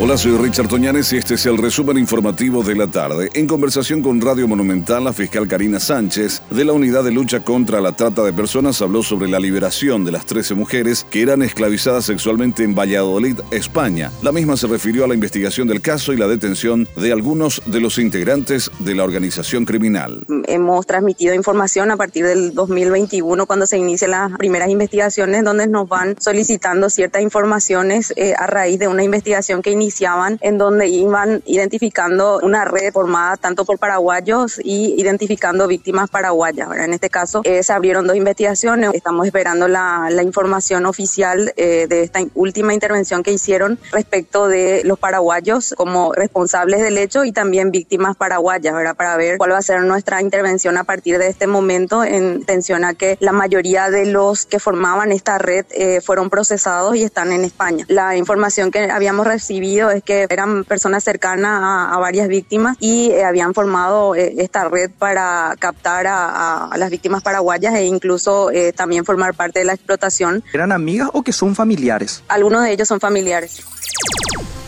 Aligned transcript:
Hola, 0.00 0.16
soy 0.16 0.36
Richard 0.36 0.68
Toñanes 0.68 1.12
y 1.12 1.16
este 1.16 1.34
es 1.34 1.44
el 1.46 1.58
resumen 1.58 1.98
informativo 1.98 2.62
de 2.62 2.76
la 2.76 2.86
tarde. 2.86 3.30
En 3.34 3.48
conversación 3.48 4.00
con 4.00 4.20
Radio 4.20 4.46
Monumental, 4.46 5.02
la 5.02 5.12
fiscal 5.12 5.48
Karina 5.48 5.80
Sánchez 5.80 6.40
de 6.50 6.64
la 6.64 6.72
Unidad 6.72 7.02
de 7.02 7.10
Lucha 7.10 7.40
contra 7.40 7.80
la 7.80 7.90
Trata 7.90 8.22
de 8.22 8.32
Personas 8.32 8.80
habló 8.80 9.02
sobre 9.02 9.28
la 9.28 9.40
liberación 9.40 10.04
de 10.04 10.12
las 10.12 10.24
13 10.24 10.54
mujeres 10.54 11.04
que 11.10 11.22
eran 11.22 11.42
esclavizadas 11.42 12.04
sexualmente 12.04 12.62
en 12.62 12.76
Valladolid, 12.76 13.40
España. 13.50 14.12
La 14.22 14.30
misma 14.30 14.56
se 14.56 14.68
refirió 14.68 15.04
a 15.04 15.08
la 15.08 15.14
investigación 15.14 15.66
del 15.66 15.80
caso 15.80 16.12
y 16.12 16.16
la 16.16 16.28
detención 16.28 16.86
de 16.94 17.10
algunos 17.10 17.60
de 17.66 17.80
los 17.80 17.98
integrantes 17.98 18.70
de 18.78 18.94
la 18.94 19.02
organización 19.02 19.64
criminal. 19.64 20.24
Hemos 20.46 20.86
transmitido 20.86 21.34
información 21.34 21.90
a 21.90 21.96
partir 21.96 22.24
del 22.24 22.54
2021 22.54 23.46
cuando 23.46 23.66
se 23.66 23.78
inician 23.78 24.12
las 24.12 24.30
primeras 24.38 24.70
investigaciones 24.70 25.42
donde 25.42 25.66
nos 25.66 25.88
van 25.88 26.14
solicitando 26.20 26.88
ciertas 26.88 27.20
informaciones 27.20 28.12
eh, 28.14 28.34
a 28.38 28.46
raíz 28.46 28.78
de 28.78 28.86
una 28.86 29.02
investigación 29.02 29.60
que 29.60 29.72
inició 29.72 29.87
iniciaban 29.88 30.38
en 30.42 30.58
donde 30.58 30.86
iban 30.86 31.42
identificando 31.46 32.40
una 32.42 32.66
red 32.66 32.92
formada 32.92 33.38
tanto 33.38 33.64
por 33.64 33.78
paraguayos 33.78 34.60
y 34.62 35.00
identificando 35.00 35.66
víctimas 35.66 36.10
paraguayas. 36.10 36.68
En 36.76 36.92
este 36.92 37.08
caso 37.08 37.40
eh, 37.44 37.62
se 37.62 37.72
abrieron 37.72 38.06
dos 38.06 38.14
investigaciones, 38.14 38.90
estamos 38.92 39.24
esperando 39.24 39.66
la, 39.66 40.08
la 40.10 40.22
información 40.22 40.84
oficial 40.84 41.54
eh, 41.56 41.86
de 41.88 42.02
esta 42.02 42.20
última 42.34 42.74
intervención 42.74 43.22
que 43.22 43.32
hicieron 43.32 43.78
respecto 43.90 44.46
de 44.46 44.82
los 44.84 44.98
paraguayos 44.98 45.74
como 45.74 46.12
responsables 46.12 46.82
del 46.82 46.98
hecho 46.98 47.24
y 47.24 47.32
también 47.32 47.70
víctimas 47.70 48.14
paraguayas, 48.14 48.74
¿verdad? 48.74 48.94
para 48.94 49.16
ver 49.16 49.38
cuál 49.38 49.52
va 49.52 49.58
a 49.58 49.62
ser 49.62 49.80
nuestra 49.84 50.20
intervención 50.20 50.76
a 50.76 50.84
partir 50.84 51.16
de 51.16 51.28
este 51.28 51.46
momento 51.46 52.04
en 52.04 52.42
atención 52.42 52.84
a 52.84 52.92
que 52.92 53.16
la 53.20 53.32
mayoría 53.32 53.88
de 53.88 54.04
los 54.04 54.44
que 54.44 54.58
formaban 54.58 55.12
esta 55.12 55.38
red 55.38 55.64
eh, 55.70 56.02
fueron 56.02 56.28
procesados 56.28 56.94
y 56.94 57.04
están 57.04 57.32
en 57.32 57.44
España. 57.44 57.86
La 57.88 58.16
información 58.16 58.70
que 58.70 58.90
habíamos 58.90 59.26
recibido 59.26 59.77
es 59.86 60.02
que 60.02 60.26
eran 60.28 60.64
personas 60.64 61.04
cercanas 61.04 61.92
a, 61.92 61.98
varias 61.98 62.28
víctimas 62.28 62.76
y 62.80 63.10
eh, 63.10 63.24
habían 63.24 63.54
formado 63.54 64.14
eh, 64.14 64.34
esta 64.38 64.68
red 64.68 64.90
para 64.90 65.54
captar 65.58 66.06
a, 66.08 66.70
las 66.76 66.90
víctimas 66.90 67.22
paraguayas 67.22 67.74
e 67.74 67.84
incluso 67.84 68.50
eh, 68.50 68.72
también 68.72 69.04
formar 69.04 69.34
parte 69.34 69.60
de 69.60 69.64
la 69.64 69.74
explotación. 69.74 70.42
¿Eran 70.52 70.72
amigas 70.72 71.10
o 71.12 71.22
que 71.22 71.32
son 71.32 71.54
familiares? 71.54 72.22
Algunos 72.28 72.64
de 72.64 72.72
ellos 72.72 72.88
son 72.88 73.00
familiares. 73.00 73.62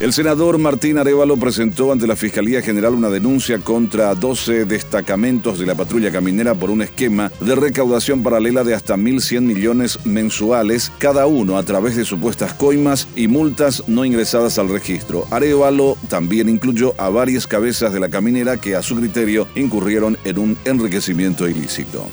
El 0.00 0.14
senador 0.14 0.56
Martín 0.56 0.96
Arevalo 0.96 1.36
presentó 1.36 1.92
ante 1.92 2.06
la 2.06 2.16
Fiscalía 2.16 2.62
General 2.62 2.94
una 2.94 3.10
denuncia 3.10 3.58
contra 3.58 4.14
12 4.14 4.64
destacamentos 4.64 5.58
de 5.58 5.66
la 5.66 5.74
patrulla 5.74 6.10
caminera 6.10 6.54
por 6.54 6.70
un 6.70 6.80
esquema 6.80 7.30
de 7.38 7.54
recaudación 7.54 8.22
paralela 8.22 8.64
de 8.64 8.72
hasta 8.74 8.96
1.100 8.96 9.42
millones 9.42 9.98
mensuales, 10.06 10.90
cada 10.96 11.26
uno 11.26 11.58
a 11.58 11.64
través 11.64 11.96
de 11.96 12.06
supuestas 12.06 12.54
coimas 12.54 13.08
y 13.14 13.28
multas 13.28 13.84
no 13.88 14.06
ingresadas 14.06 14.58
al 14.58 14.70
registro. 14.70 15.26
Arevalo 15.30 15.98
también 16.08 16.48
incluyó 16.48 16.94
a 16.96 17.10
varias 17.10 17.46
cabezas 17.46 17.92
de 17.92 18.00
la 18.00 18.08
caminera 18.08 18.56
que 18.56 18.76
a 18.76 18.82
su 18.82 18.96
criterio 18.96 19.48
incurrieron 19.54 20.16
en 20.24 20.38
un 20.38 20.56
enriquecimiento 20.64 21.46
ilícito. 21.46 22.06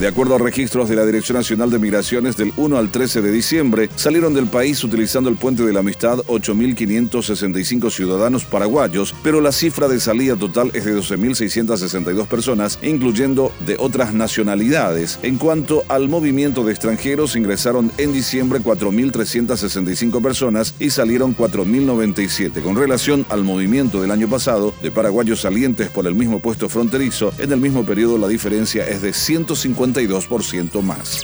De 0.00 0.06
acuerdo 0.06 0.34
a 0.34 0.38
registros 0.38 0.90
de 0.90 0.94
la 0.94 1.06
Dirección 1.06 1.38
Nacional 1.38 1.70
de 1.70 1.78
Migraciones, 1.78 2.36
del 2.36 2.52
1 2.58 2.76
al 2.76 2.90
13 2.90 3.22
de 3.22 3.32
diciembre 3.32 3.88
salieron 3.96 4.34
del 4.34 4.46
país 4.46 4.84
utilizando 4.84 5.30
el 5.30 5.36
puente 5.36 5.62
de 5.62 5.72
la 5.72 5.80
amistad 5.80 6.18
8.565 6.26 7.90
ciudadanos 7.90 8.44
paraguayos, 8.44 9.14
pero 9.22 9.40
la 9.40 9.52
cifra 9.52 9.88
de 9.88 9.98
salida 9.98 10.36
total 10.36 10.70
es 10.74 10.84
de 10.84 10.94
12.662 10.94 12.26
personas, 12.26 12.78
incluyendo 12.82 13.52
de 13.64 13.76
otras 13.78 14.12
nacionalidades. 14.12 15.18
En 15.22 15.38
cuanto 15.38 15.82
al 15.88 16.10
movimiento 16.10 16.62
de 16.62 16.72
extranjeros, 16.72 17.34
ingresaron 17.34 17.90
en 17.96 18.12
diciembre 18.12 18.60
4.365 18.60 20.22
personas 20.22 20.74
y 20.78 20.90
salieron 20.90 21.34
4.097. 21.34 22.62
Con 22.62 22.76
relación 22.76 23.24
al 23.30 23.44
movimiento 23.44 24.02
del 24.02 24.10
año 24.10 24.28
pasado 24.28 24.74
de 24.82 24.90
paraguayos 24.90 25.40
salientes 25.40 25.88
por 25.88 26.06
el 26.06 26.14
mismo 26.14 26.40
puesto 26.40 26.68
fronterizo, 26.68 27.32
en 27.38 27.50
el 27.50 27.60
mismo 27.60 27.86
periodo 27.86 28.18
la 28.18 28.28
diferencia 28.28 28.86
es 28.86 29.00
de 29.00 29.14
150 29.14 29.85
52% 29.94 30.82
más. 30.82 31.22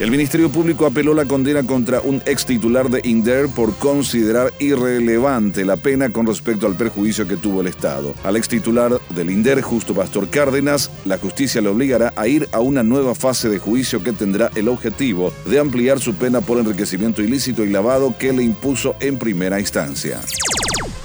El 0.00 0.10
Ministerio 0.10 0.50
Público 0.50 0.86
apeló 0.86 1.14
la 1.14 1.24
condena 1.24 1.62
contra 1.62 2.00
un 2.00 2.20
ex 2.26 2.44
titular 2.44 2.90
de 2.90 3.00
INDER 3.04 3.48
por 3.48 3.74
considerar 3.76 4.52
irrelevante 4.58 5.64
la 5.64 5.76
pena 5.76 6.10
con 6.10 6.26
respecto 6.26 6.66
al 6.66 6.76
perjuicio 6.76 7.28
que 7.28 7.36
tuvo 7.36 7.60
el 7.60 7.68
Estado. 7.68 8.12
Al 8.24 8.34
ex 8.34 8.48
titular 8.48 8.98
del 9.10 9.30
INDER, 9.30 9.62
Justo 9.62 9.94
Pastor 9.94 10.28
Cárdenas, 10.30 10.90
la 11.04 11.16
justicia 11.16 11.60
le 11.60 11.68
obligará 11.68 12.12
a 12.16 12.26
ir 12.26 12.48
a 12.50 12.58
una 12.58 12.82
nueva 12.82 13.14
fase 13.14 13.48
de 13.48 13.60
juicio 13.60 14.02
que 14.02 14.12
tendrá 14.12 14.50
el 14.56 14.66
objetivo 14.66 15.32
de 15.46 15.60
ampliar 15.60 16.00
su 16.00 16.14
pena 16.14 16.40
por 16.40 16.58
enriquecimiento 16.58 17.22
ilícito 17.22 17.64
y 17.64 17.70
lavado 17.70 18.16
que 18.18 18.32
le 18.32 18.42
impuso 18.42 18.96
en 18.98 19.16
primera 19.16 19.60
instancia. 19.60 20.20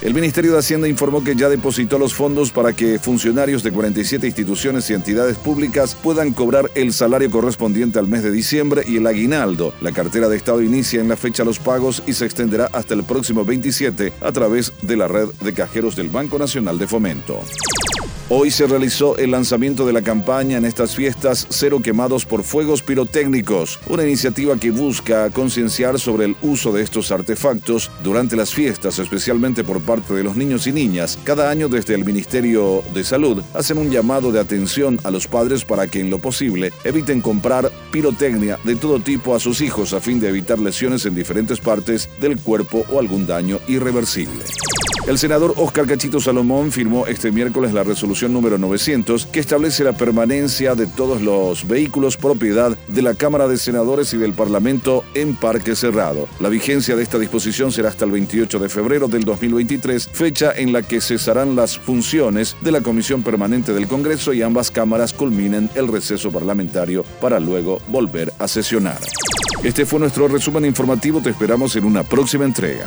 El 0.02 0.14
Ministerio 0.14 0.52
de 0.52 0.58
Hacienda 0.58 0.88
informó 0.88 1.22
que 1.22 1.36
ya 1.36 1.50
depositó 1.50 1.98
los 1.98 2.14
fondos 2.14 2.50
para 2.52 2.72
que 2.72 2.98
funcionarios 2.98 3.62
de 3.62 3.70
47 3.70 4.26
instituciones 4.26 4.88
y 4.88 4.94
entidades 4.94 5.36
públicas 5.36 5.94
puedan 5.94 6.32
cobrar 6.32 6.70
el 6.74 6.94
salario 6.94 7.30
correspondiente 7.30 7.98
al 7.98 8.08
mes 8.08 8.22
de 8.22 8.32
diciembre 8.32 8.82
y 8.88 8.96
el 8.96 9.06
aguinaldo. 9.06 9.74
La 9.82 9.92
cartera 9.92 10.30
de 10.30 10.38
Estado 10.38 10.62
inicia 10.62 11.02
en 11.02 11.08
la 11.08 11.18
fecha 11.18 11.44
los 11.44 11.58
pagos 11.58 12.02
y 12.06 12.14
se 12.14 12.24
extenderá 12.24 12.70
hasta 12.72 12.94
el 12.94 13.04
próximo 13.04 13.44
27 13.44 14.14
a 14.22 14.32
través 14.32 14.72
de 14.80 14.96
la 14.96 15.06
red 15.06 15.28
de 15.42 15.52
cajeros 15.52 15.96
del 15.96 16.08
Banco 16.08 16.38
Nacional 16.38 16.78
de 16.78 16.86
Fomento. 16.86 17.42
Hoy 18.32 18.52
se 18.52 18.68
realizó 18.68 19.16
el 19.16 19.32
lanzamiento 19.32 19.84
de 19.84 19.92
la 19.92 20.02
campaña 20.02 20.56
en 20.56 20.64
estas 20.64 20.94
fiestas 20.94 21.48
Cero 21.50 21.80
quemados 21.82 22.24
por 22.24 22.44
fuegos 22.44 22.80
pirotécnicos, 22.80 23.80
una 23.88 24.04
iniciativa 24.04 24.56
que 24.56 24.70
busca 24.70 25.30
concienciar 25.30 25.98
sobre 25.98 26.26
el 26.26 26.36
uso 26.40 26.70
de 26.70 26.80
estos 26.80 27.10
artefactos 27.10 27.90
durante 28.04 28.36
las 28.36 28.54
fiestas, 28.54 29.00
especialmente 29.00 29.64
por 29.64 29.80
parte 29.80 30.14
de 30.14 30.22
los 30.22 30.36
niños 30.36 30.68
y 30.68 30.72
niñas. 30.72 31.18
Cada 31.24 31.50
año 31.50 31.68
desde 31.68 31.96
el 31.96 32.04
Ministerio 32.04 32.84
de 32.94 33.02
Salud 33.02 33.42
hacen 33.52 33.78
un 33.78 33.90
llamado 33.90 34.30
de 34.30 34.38
atención 34.38 35.00
a 35.02 35.10
los 35.10 35.26
padres 35.26 35.64
para 35.64 35.88
que 35.88 35.98
en 35.98 36.08
lo 36.08 36.20
posible 36.20 36.72
eviten 36.84 37.20
comprar 37.22 37.72
pirotecnia 37.90 38.60
de 38.62 38.76
todo 38.76 39.00
tipo 39.00 39.34
a 39.34 39.40
sus 39.40 39.60
hijos 39.60 39.92
a 39.92 40.00
fin 40.00 40.20
de 40.20 40.28
evitar 40.28 40.60
lesiones 40.60 41.04
en 41.04 41.16
diferentes 41.16 41.58
partes 41.58 42.08
del 42.20 42.38
cuerpo 42.38 42.84
o 42.92 43.00
algún 43.00 43.26
daño 43.26 43.58
irreversible. 43.66 44.44
El 45.10 45.18
senador 45.18 45.54
Oscar 45.56 45.88
Cachito 45.88 46.20
Salomón 46.20 46.70
firmó 46.70 47.08
este 47.08 47.32
miércoles 47.32 47.72
la 47.72 47.82
resolución 47.82 48.32
número 48.32 48.58
900 48.58 49.26
que 49.26 49.40
establece 49.40 49.82
la 49.82 49.92
permanencia 49.92 50.76
de 50.76 50.86
todos 50.86 51.20
los 51.20 51.66
vehículos 51.66 52.16
propiedad 52.16 52.78
de 52.86 53.02
la 53.02 53.14
Cámara 53.14 53.48
de 53.48 53.58
Senadores 53.58 54.14
y 54.14 54.18
del 54.18 54.34
Parlamento 54.34 55.02
en 55.14 55.34
parque 55.34 55.74
cerrado. 55.74 56.28
La 56.38 56.48
vigencia 56.48 56.94
de 56.94 57.02
esta 57.02 57.18
disposición 57.18 57.72
será 57.72 57.88
hasta 57.88 58.04
el 58.04 58.12
28 58.12 58.60
de 58.60 58.68
febrero 58.68 59.08
del 59.08 59.24
2023, 59.24 60.10
fecha 60.12 60.52
en 60.54 60.72
la 60.72 60.82
que 60.82 61.00
cesarán 61.00 61.56
las 61.56 61.76
funciones 61.76 62.56
de 62.60 62.70
la 62.70 62.80
Comisión 62.80 63.24
Permanente 63.24 63.72
del 63.72 63.88
Congreso 63.88 64.32
y 64.32 64.42
ambas 64.42 64.70
cámaras 64.70 65.12
culminen 65.12 65.70
el 65.74 65.88
receso 65.88 66.30
parlamentario 66.30 67.04
para 67.20 67.40
luego 67.40 67.80
volver 67.88 68.32
a 68.38 68.46
sesionar. 68.46 69.00
Este 69.64 69.86
fue 69.86 69.98
nuestro 69.98 70.28
resumen 70.28 70.66
informativo, 70.66 71.20
te 71.20 71.30
esperamos 71.30 71.74
en 71.74 71.82
una 71.82 72.04
próxima 72.04 72.44
entrega. 72.44 72.86